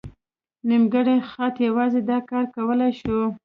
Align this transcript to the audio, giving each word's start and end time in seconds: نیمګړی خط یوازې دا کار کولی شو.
نیمګړی 0.67 1.15
خط 1.29 1.55
یوازې 1.67 1.99
دا 2.09 2.17
کار 2.29 2.45
کولی 2.55 2.91
شو. 2.99 3.19